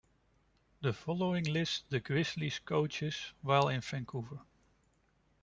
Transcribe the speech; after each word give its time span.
The 0.81 0.93
following 0.93 1.43
lists 1.43 1.83
the 1.87 1.99
Grizzlies 1.99 2.57
coaches 2.57 3.33
while 3.43 3.67
in 3.69 3.81
Vancouver. 3.81 4.39